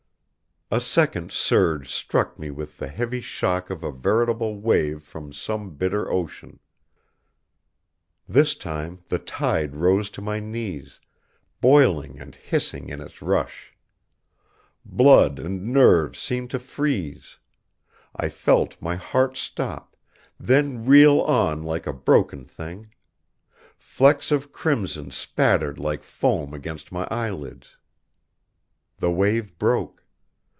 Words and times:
A 0.73 0.79
second 0.79 1.33
surge 1.33 1.91
struck 1.93 2.39
me 2.39 2.49
with 2.49 2.77
the 2.77 2.87
heavy 2.87 3.19
shock 3.19 3.69
of 3.69 3.83
a 3.83 3.91
veritable 3.91 4.57
wave 4.61 5.03
from 5.03 5.33
some 5.33 5.75
bitter 5.75 6.09
ocean. 6.09 6.59
This 8.25 8.55
time 8.55 9.03
the 9.09 9.19
tide 9.19 9.75
rose 9.75 10.09
to 10.11 10.21
my 10.21 10.39
knees; 10.39 11.01
boiling 11.59 12.21
and 12.21 12.35
hissing 12.35 12.87
in 12.87 13.01
its 13.01 13.21
rush. 13.21 13.73
Blood 14.85 15.39
and 15.39 15.73
nerves 15.73 16.19
seemed 16.19 16.49
to 16.51 16.57
freeze. 16.59 17.37
I 18.15 18.29
felt 18.29 18.81
my 18.81 18.95
heart 18.95 19.35
stop, 19.35 19.97
then 20.39 20.85
reel 20.85 21.19
on 21.19 21.63
like 21.63 21.85
a 21.85 21.91
broken 21.91 22.45
thing. 22.45 22.91
Flecks 23.75 24.31
of 24.31 24.53
crimson 24.53 25.11
spattered 25.11 25.77
like 25.79 26.01
foam 26.01 26.53
against 26.53 26.93
my 26.93 27.05
eyelids. 27.11 27.75
The 28.99 29.11
wave 29.11 29.57
broke. 29.59 29.97